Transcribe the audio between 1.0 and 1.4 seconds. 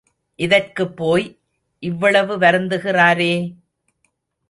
போய்